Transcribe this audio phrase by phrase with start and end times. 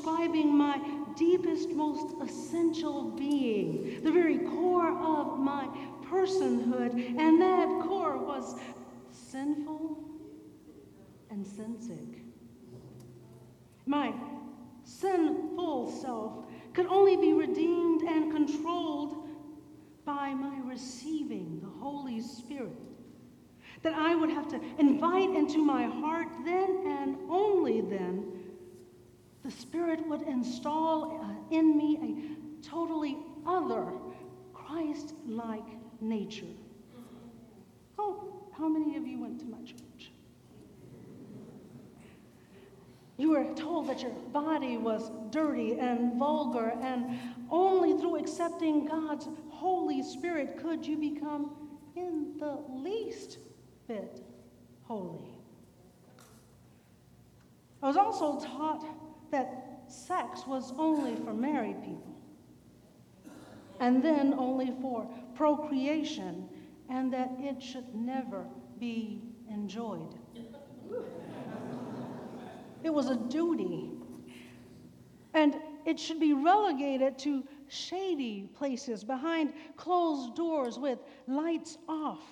[0.00, 0.80] describing my
[1.16, 5.68] deepest, most essential being, the very core of my
[6.10, 8.58] personhood, and that core was
[9.10, 10.02] sinful
[11.30, 12.22] and sin sick.
[13.86, 14.12] My
[14.84, 19.28] sinful self could only be redeemed and controlled
[20.06, 22.72] by my receiving the Holy Spirit.
[23.82, 28.39] That I would have to invite into my heart then and only then
[29.44, 31.98] the Spirit would install uh, in me
[32.62, 33.86] a totally other
[34.52, 35.66] Christ like
[36.00, 36.46] nature.
[37.98, 40.12] Oh, how many of you went to my church?
[43.16, 47.18] You were told that your body was dirty and vulgar, and
[47.50, 51.50] only through accepting God's Holy Spirit could you become
[51.96, 53.38] in the least
[53.88, 54.22] bit
[54.84, 55.34] holy.
[57.82, 58.84] I was also taught
[59.30, 62.16] that sex was only for married people,
[63.80, 66.48] and then only for procreation,
[66.88, 68.44] and that it should never
[68.78, 70.14] be enjoyed.
[72.82, 73.90] It was a duty.
[75.34, 75.54] And
[75.86, 82.22] it should be relegated to shady places behind closed doors with lights off,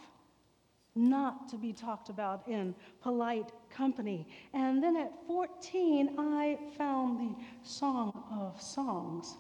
[0.98, 4.26] not to be talked about in polite company.
[4.52, 9.36] And then at 14, I found the Song of Songs.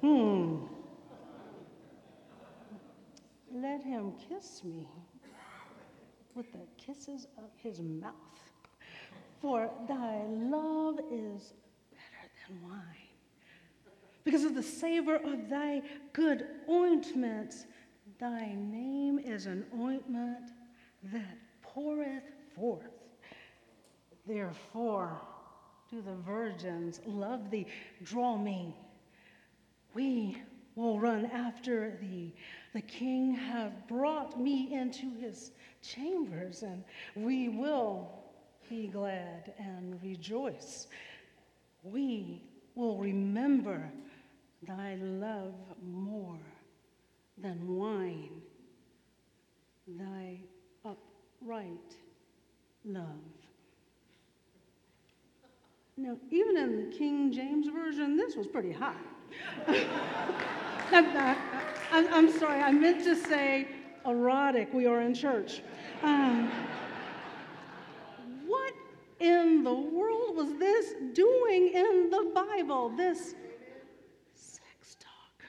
[0.00, 0.56] Hmm.
[3.52, 4.88] Let him kiss me
[6.34, 8.12] with the kisses of his mouth.
[9.40, 11.54] For thy love is
[11.92, 12.80] better than wine.
[14.24, 17.66] Because of the savor of thy good ointments,
[18.24, 20.50] thy name is an ointment
[21.12, 22.22] that poureth
[22.56, 22.88] forth.
[24.26, 25.20] Therefore,
[25.90, 27.66] do the virgins love thee?
[28.02, 28.74] Draw me.
[29.92, 30.42] We
[30.74, 32.34] will run after thee.
[32.72, 35.52] The king hath brought me into his
[35.82, 36.82] chambers, and
[37.14, 38.08] we will
[38.70, 40.86] be glad and rejoice.
[41.82, 42.42] We
[42.74, 43.92] will remember
[44.66, 45.52] thy love
[45.82, 46.38] more
[47.38, 48.40] than wine,
[49.86, 50.40] thy
[50.84, 51.94] upright
[52.84, 53.04] love.
[55.96, 58.96] Now, even in the King James Version, this was pretty hot.
[60.92, 63.68] I'm, I'm, sorry, I meant to say
[64.04, 64.72] erotic.
[64.72, 65.62] We are in church.
[66.02, 66.50] Um,
[69.24, 72.90] in the world was this doing in the Bible?
[72.90, 73.34] This
[74.34, 75.44] sex talk.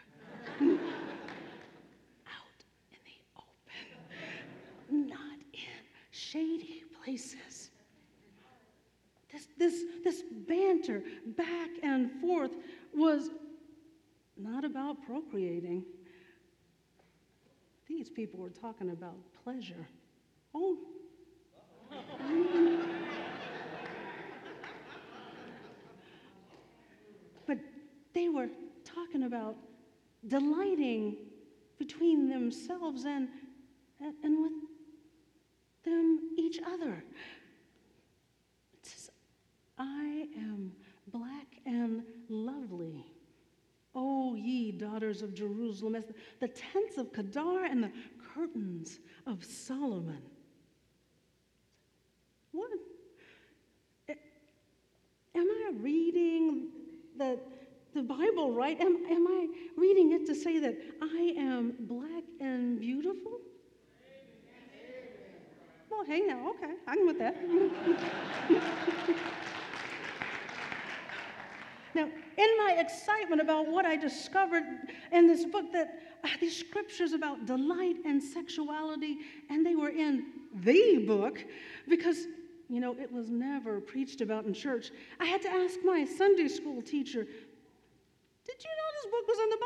[0.61, 0.69] Out
[2.91, 5.83] in the open, not in
[6.35, 7.69] shady places.
[9.31, 11.01] This, this, this banter
[11.37, 12.51] back and forth
[12.93, 13.29] was
[14.37, 15.83] not about procreating.
[17.87, 19.87] These people were talking about pleasure.
[20.53, 20.77] Oh,
[27.45, 27.57] but
[28.13, 28.49] They were
[28.83, 29.55] talking about
[30.27, 31.17] delighting
[31.77, 33.29] between themselves and,
[34.01, 34.53] and, and with
[35.85, 37.03] them each other.
[38.73, 39.09] It says,
[39.77, 40.71] I am
[41.07, 43.05] black and lovely.
[43.93, 46.03] O ye daughters of Jerusalem, as
[46.41, 47.91] the tents of Kedar and the
[48.33, 50.21] curtains of Solomon.
[52.51, 52.71] What?
[54.09, 54.17] Am
[55.49, 56.69] I reading
[57.17, 57.39] that
[57.93, 58.79] the Bible right?
[58.79, 59.47] Am, am I
[59.77, 63.39] reading it to say that I am black and beautiful?
[65.95, 67.35] Well, hey now, okay, I can with that.
[71.95, 74.63] now, in my excitement about what I discovered
[75.13, 79.19] in this book, that uh, these scriptures about delight and sexuality,
[79.49, 81.45] and they were in the book
[81.87, 82.27] because
[82.67, 84.89] you know, it was never preached about in church.
[85.19, 89.49] I had to ask my Sunday school teacher, did you know this book was in
[89.49, 89.57] the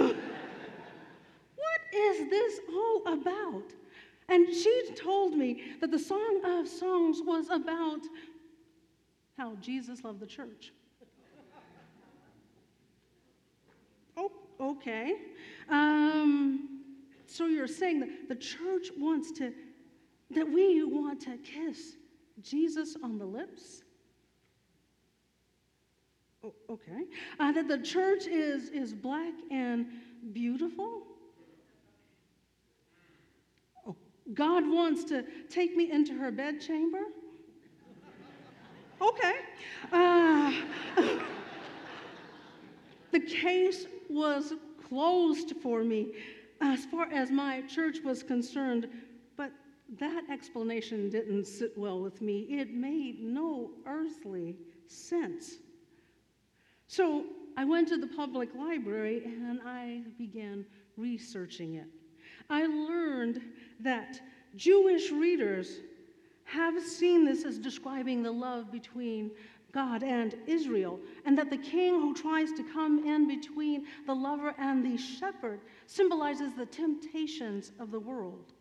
[0.00, 0.16] Bible?
[1.56, 3.74] what is this all about?
[4.30, 8.00] And she told me that the Song of Songs was about
[9.36, 10.72] how Jesus loved the church.
[14.16, 14.30] oh,
[14.60, 15.16] okay.
[15.68, 16.80] Um,
[17.26, 19.52] so you're saying that the church wants to,
[20.30, 21.96] that we want to kiss
[22.42, 23.82] Jesus on the lips?
[26.42, 27.04] Oh, okay.
[27.38, 29.86] Uh, that the church is, is black and
[30.32, 31.02] beautiful.
[33.86, 33.96] Oh,
[34.34, 37.02] God wants to take me into her bedchamber.
[39.00, 39.34] Okay.
[39.92, 40.52] Uh,
[43.12, 44.52] the case was
[44.88, 46.12] closed for me
[46.60, 48.88] as far as my church was concerned,
[49.36, 49.50] but
[49.98, 52.40] that explanation didn't sit well with me.
[52.50, 54.56] It made no earthly
[54.86, 55.54] sense.
[56.86, 57.24] So
[57.56, 60.66] I went to the public library and I began
[60.96, 61.86] researching it.
[62.50, 63.40] I learned
[63.78, 64.20] that
[64.56, 65.78] Jewish readers
[66.44, 69.30] have seen this as describing the love between
[69.72, 74.52] God and Israel, and that the king who tries to come in between the lover
[74.58, 78.52] and the shepherd symbolizes the temptations of the world.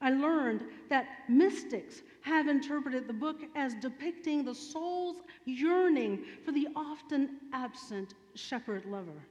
[0.00, 6.66] I learned that mystics have interpreted the book as depicting the soul's yearning for the
[6.74, 9.24] often absent shepherd lover.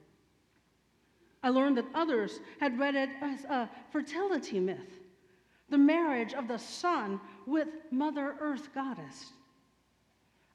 [1.44, 5.00] I learned that others had read it as a fertility myth,
[5.70, 9.34] the marriage of the sun with Mother Earth goddess.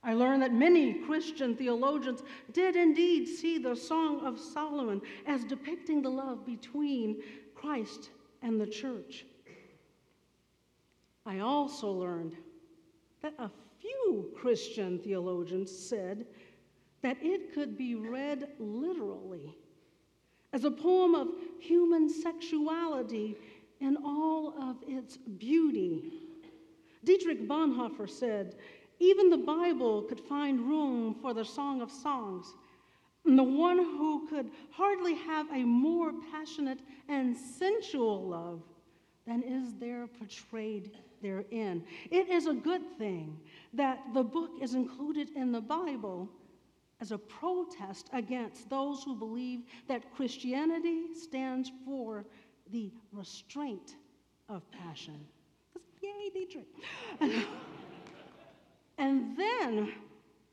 [0.05, 2.23] I learned that many Christian theologians
[2.53, 7.21] did indeed see the Song of Solomon as depicting the love between
[7.57, 8.11] Christ
[8.43, 9.27] and the church.
[11.25, 12.37] I also learned
[13.23, 13.51] that a
[13.81, 16.27] few Christian theologians said
[17.03, 19.57] that it could be read literally
[20.53, 21.29] as a poem of
[21.61, 23.37] human sexuality
[23.81, 26.23] in all of its beauty.
[27.05, 28.57] Dietrich Bonhoeffer said,
[28.99, 32.55] even the Bible could find room for the Song of Songs.
[33.25, 36.79] And the one who could hardly have a more passionate
[37.09, 38.63] and sensual love
[39.27, 41.83] than is there portrayed therein.
[42.11, 43.39] It is a good thing
[43.75, 46.29] that the book is included in the Bible
[47.01, 52.25] as a protest against those who believe that Christianity stands for
[52.73, 53.97] the restraint
[54.49, 55.21] of passion.
[56.03, 56.67] Yay, Dietrich.
[58.99, 59.93] And then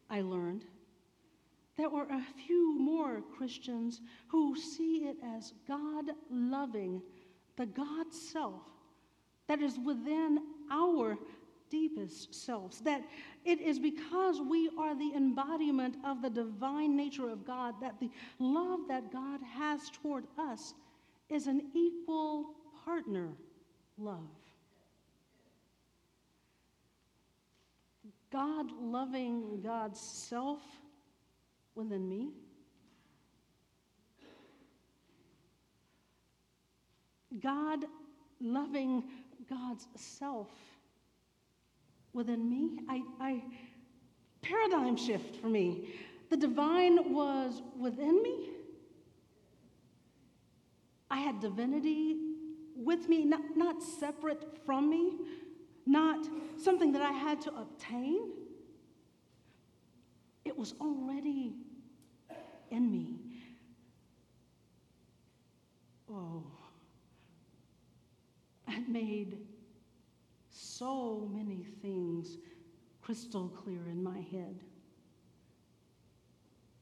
[0.10, 0.66] I learned
[1.78, 7.02] there were a few more Christians who see it as God loving
[7.56, 8.62] the God self
[9.48, 10.40] that is within
[10.72, 11.18] our
[11.74, 12.80] deepest selves.
[12.82, 13.04] That
[13.44, 18.10] it is because we are the embodiment of the divine nature of God that the
[18.40, 20.76] love that God has toward us
[21.30, 22.52] is an equal
[22.86, 23.30] partner
[23.98, 24.30] love.
[28.32, 30.62] God loving God's self
[31.76, 32.30] within me.
[37.42, 37.86] God
[38.40, 39.04] loving
[39.50, 40.50] God's self
[42.14, 42.80] within me.
[42.90, 43.44] I, I
[44.42, 45.90] paradigm shift for me.
[46.30, 48.50] The divine was within me.
[51.10, 52.18] I had divinity
[52.76, 55.14] with me, not, not separate from me
[55.86, 56.28] not
[56.58, 58.32] something that I had to obtain.
[60.46, 61.54] It was already
[62.70, 63.20] in me.
[66.10, 66.44] Oh,
[68.68, 69.38] it made
[70.84, 72.38] so many things
[73.02, 74.60] crystal clear in my head.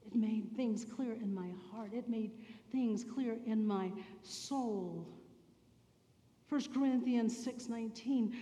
[0.04, 1.92] It made things clear in my heart.
[1.94, 2.32] It made
[2.72, 3.92] things clear in my
[4.24, 5.06] soul.
[6.48, 8.34] 1 Corinthians 6:19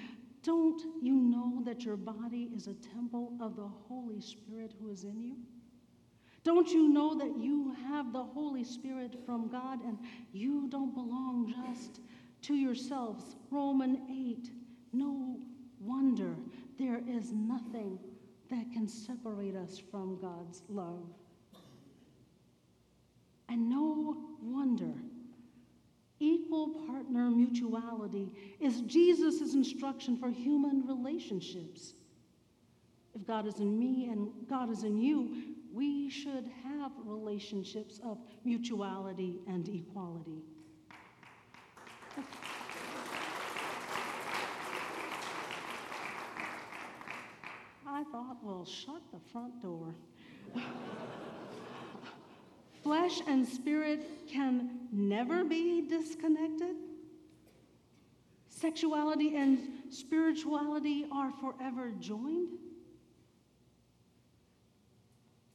[0.42, 5.04] don't you know that your body is a temple of the Holy Spirit who is
[5.04, 5.36] in you?
[6.42, 9.98] Don't you know that you have the Holy Spirit from God and
[10.32, 12.00] you don't belong just
[12.46, 13.36] to yourselves?
[13.50, 14.50] Romans 8.
[14.94, 15.36] No
[15.80, 16.34] wonder
[16.78, 17.98] there is nothing
[18.50, 21.04] that can separate us from God's love.
[23.48, 24.92] And no wonder
[26.22, 31.94] Equal partner mutuality is Jesus' instruction for human relationships.
[33.14, 38.18] If God is in me and God is in you, we should have relationships of
[38.44, 40.42] mutuality and equality.
[47.86, 49.94] I thought, well, shut the front door.
[52.82, 56.76] Flesh and spirit can never be disconnected.
[58.48, 62.58] Sexuality and spirituality are forever joined.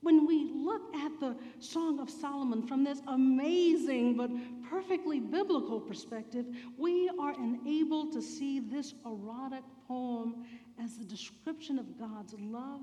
[0.01, 4.29] When we look the Song of Solomon from this amazing but
[4.69, 6.45] perfectly biblical perspective,
[6.77, 10.45] we are enabled to see this erotic poem
[10.83, 12.81] as a description of God's love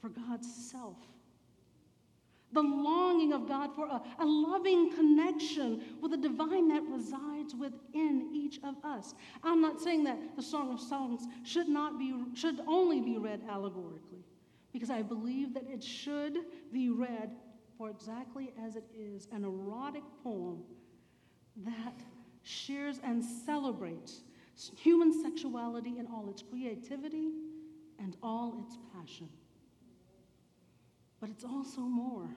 [0.00, 0.98] for God's self
[2.54, 8.30] the longing of God for a, a, loving connection with the divine that resides within
[8.32, 9.14] each of us.
[9.42, 13.42] I'm not saying that the Song of Songs should not be should only be read
[13.50, 14.24] allegorically,
[14.74, 16.36] because I believe that it should
[16.72, 17.30] be read
[17.78, 20.64] for exactly as it is, an erotic poem
[21.64, 22.00] that
[22.42, 24.24] shares and celebrates
[24.76, 27.30] human sexuality in all its creativity
[28.00, 29.28] and all its passion.
[31.20, 32.28] But it's also more.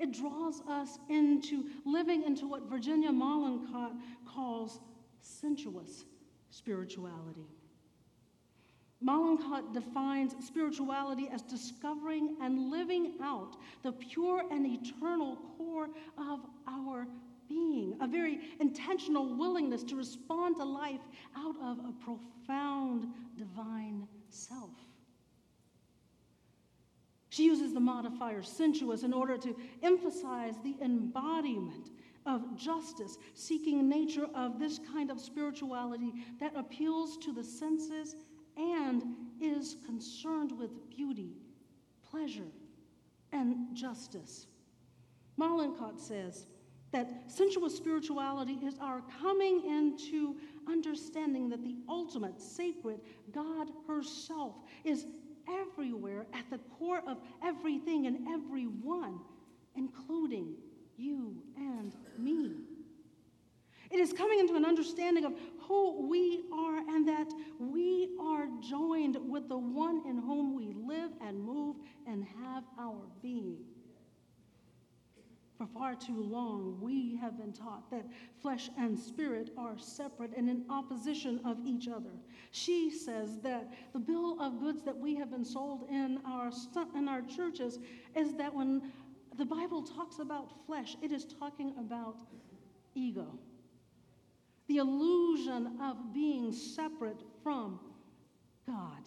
[0.00, 3.92] It draws us into living into what Virginia Mollenkott
[4.26, 4.80] calls
[5.20, 6.04] sensuous
[6.50, 7.46] spirituality.
[9.04, 17.06] Mollenkott defines spirituality as discovering and living out the pure and eternal core of our
[17.48, 21.00] being, a very intentional willingness to respond to life
[21.36, 24.70] out of a profound divine self.
[27.28, 31.90] She uses the modifier sensuous in order to emphasize the embodiment
[32.24, 38.16] of justice, seeking nature of this kind of spirituality that appeals to the senses
[38.56, 39.02] and
[39.40, 41.32] is concerned with beauty,
[42.10, 42.52] pleasure,
[43.32, 44.46] and justice.
[45.38, 46.46] Mollenkott says
[46.92, 50.36] that sensuous spirituality is our coming into
[50.68, 53.00] understanding that the ultimate sacred
[53.32, 55.06] God herself is
[55.48, 59.20] everywhere at the core of everything and everyone,
[59.76, 60.54] including
[60.96, 62.52] you and me.
[63.90, 67.28] It is coming into an understanding of who we are and that
[67.60, 68.05] we
[69.48, 71.76] the one in whom we live and move
[72.06, 73.58] and have our being.
[75.58, 78.04] For far too long, we have been taught that
[78.42, 82.10] flesh and spirit are separate and in opposition of each other.
[82.50, 86.50] She says that the bill of goods that we have been sold in our,
[86.94, 87.78] in our churches
[88.14, 88.92] is that when
[89.38, 92.18] the Bible talks about flesh, it is talking about
[92.94, 93.38] ego
[94.68, 97.78] the illusion of being separate from
[98.66, 99.02] God.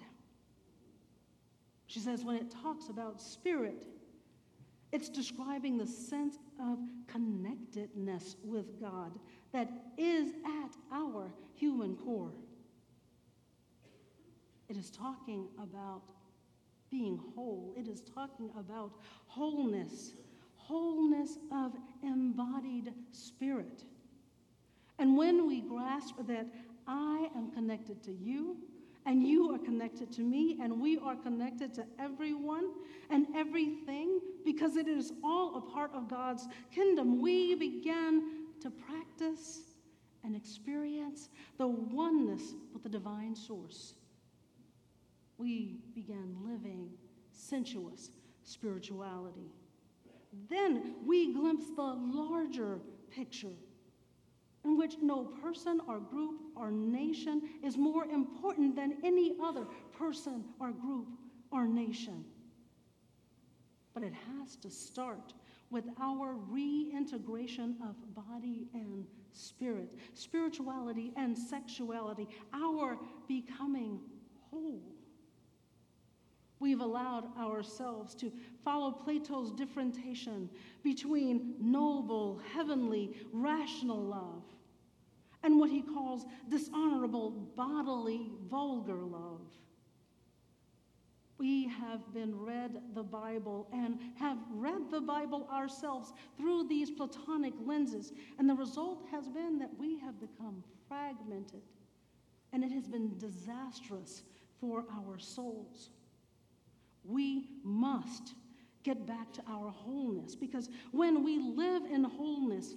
[1.90, 3.88] She says when it talks about spirit,
[4.92, 6.78] it's describing the sense of
[7.08, 9.12] connectedness with God
[9.54, 12.32] that is at our human core.
[14.70, 16.04] It is talking about
[16.92, 18.92] being whole, it is talking about
[19.26, 20.14] wholeness,
[20.58, 23.84] wholeness of embodied spirit.
[25.00, 26.46] And when we grasp that
[26.86, 28.58] I am connected to you,
[29.10, 32.70] and you are connected to me, and we are connected to everyone
[33.10, 39.62] and everything because it is all a part of God's kingdom, we begin to practice
[40.24, 43.96] and experience the oneness with the divine source.
[45.40, 46.92] We began living
[47.32, 48.12] sensuous
[48.44, 49.50] spirituality.
[50.52, 53.58] Then we glimpse the larger picture
[54.66, 59.66] in which no person or group or nation is more important than any other
[59.98, 61.08] person or group
[61.52, 62.26] or nation.
[63.94, 65.34] But it has to start
[65.72, 72.98] with our reintegration of body and spirit, spirituality and sexuality, our
[73.28, 74.00] becoming
[74.50, 74.82] whole.
[76.60, 78.32] We've allowed ourselves to
[78.66, 80.50] follow Plato's differentiation
[80.84, 84.44] between noble, heavenly, rational love
[85.44, 89.42] and what he calls dishonorable, bodily, vulgar love.
[91.38, 97.54] We have been read the Bible and have read the Bible ourselves through these Platonic
[97.66, 101.62] lenses, and the result has been that we have become fragmented,
[102.52, 104.24] and it has been disastrous
[104.60, 105.92] for our souls.
[107.06, 108.34] We must
[108.84, 112.76] get back to our wholeness because when we live in wholeness,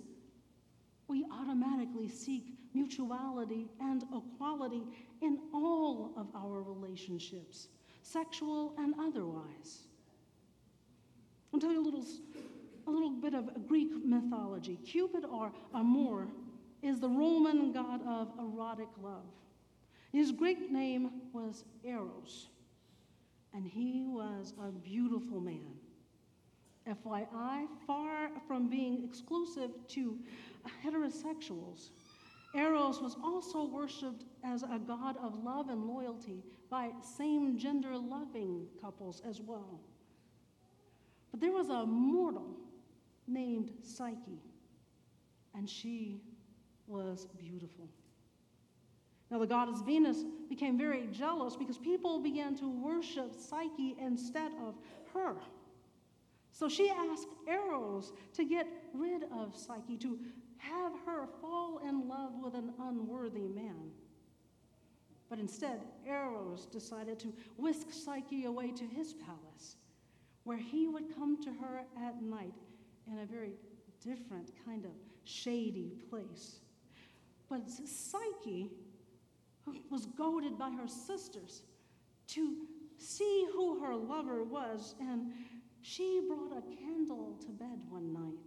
[1.13, 4.83] we automatically seek mutuality and equality
[5.21, 7.69] in all of our relationships,
[8.03, 9.83] sexual and otherwise.
[11.53, 12.05] I'll tell you a little,
[12.87, 14.77] a little bit of Greek mythology.
[14.87, 16.29] Cupid or Amor
[16.83, 19.29] is the Roman god of erotic love.
[20.13, 22.49] His Greek name was Eros
[23.53, 25.82] and he was a beautiful man.
[26.89, 30.19] FYI, far from being exclusive to
[30.85, 31.91] heterosexuals,
[32.55, 38.67] Eros was also worshiped as a god of love and loyalty by same gender loving
[38.81, 39.81] couples as well.
[41.31, 42.57] But there was a mortal
[43.27, 44.43] named Psyche,
[45.55, 46.21] and she
[46.87, 47.89] was beautiful.
[49.31, 54.75] Now, the goddess Venus became very jealous because people began to worship Psyche instead of
[55.15, 55.37] her.
[56.53, 60.19] So she asked Eros to get rid of Psyche, to
[60.59, 63.91] have her fall in love with an unworthy man.
[65.29, 69.77] But instead, Eros decided to whisk Psyche away to his palace,
[70.45, 72.55] where he would come to her at night
[73.11, 73.53] in a very
[74.05, 74.93] different kind of
[75.25, 76.61] shady place.
[77.49, 78.71] But Psyche
[79.91, 81.63] was goaded by her sisters
[82.29, 82.57] to
[82.99, 85.33] see who her lover was, and
[85.83, 88.39] she brought a candle to bed one night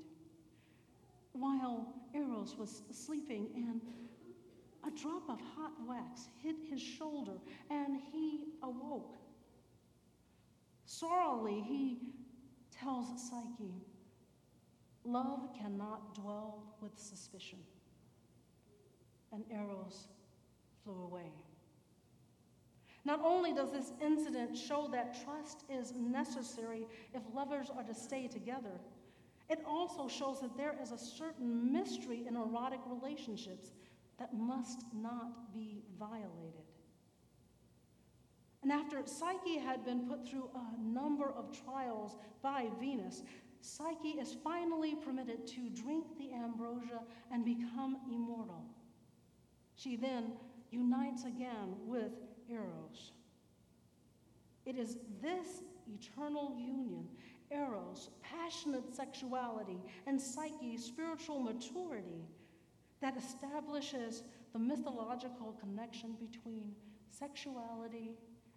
[1.34, 3.82] while Eros was sleeping, and
[4.88, 7.34] a drop of hot wax hit his shoulder,
[7.70, 9.18] and he awoke.
[10.86, 12.00] Sorrowfully, he
[12.72, 13.74] tells Psyche,
[15.04, 17.60] Love cannot dwell with suspicion.
[19.32, 20.08] And Eros
[20.84, 21.32] flew away.
[23.06, 28.28] Not only does this incident show that trust is necessary if lovers are to stay
[28.28, 28.82] together,
[29.48, 33.72] it also shows that there is a certain mystery in erotic relationships
[34.18, 36.66] that must not be violated.
[38.64, 43.22] And after Psyche had been put through a number of trials by Venus,
[43.62, 48.66] Psyche is finally permitted to drink the ambrosia and become immortal.
[49.76, 50.32] She then
[50.72, 52.12] unites again with
[52.52, 53.12] Eros.
[54.66, 57.08] It is this eternal union,
[57.52, 62.26] Eros, passionate sexuality, and Psyche, spiritual maturity,
[63.02, 64.24] that establishes
[64.54, 66.74] the mythological connection between
[67.10, 68.12] sexuality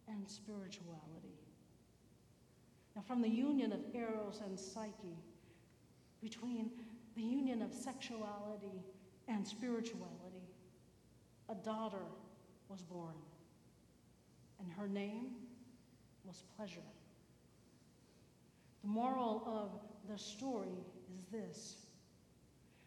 [0.09, 1.37] and spirituality.
[2.97, 5.19] Now, from the union of Eros and Psyche,
[6.23, 6.71] between
[7.15, 8.83] the union of sexuality
[9.29, 10.49] and spirituality,
[11.49, 12.07] a daughter
[12.69, 13.15] was born,
[14.61, 15.31] and her name
[16.25, 16.81] was Pleasure.
[18.83, 20.69] The moral of the story
[21.15, 21.77] is this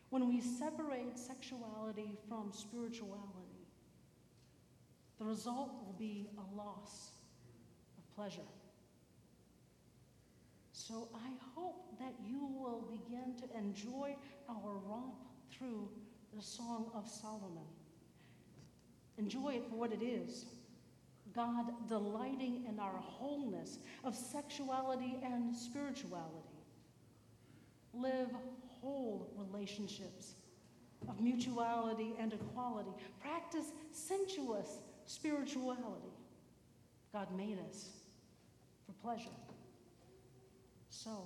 [0.09, 3.61] when we separate sexuality from spirituality,
[5.19, 7.11] the result will be a loss
[7.97, 8.41] of pleasure.
[10.73, 14.15] So I hope that you will begin to enjoy
[14.49, 15.15] our romp
[15.49, 15.87] through
[16.35, 17.63] the Song of Solomon.
[19.17, 20.45] Enjoy it for what it is
[21.35, 26.47] God delighting in our wholeness of sexuality and spirituality.
[27.93, 28.29] Live
[28.81, 30.35] whole relationships
[31.07, 32.91] of mutuality and equality.
[33.21, 36.13] Practice sensuous spirituality.
[37.13, 37.89] God made us
[38.85, 39.29] for pleasure.
[40.89, 41.23] So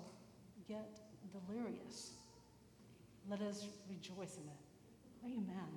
[0.67, 0.99] get
[1.31, 2.11] delirious.
[3.29, 5.37] Let us rejoice in it.
[5.37, 5.69] Amen.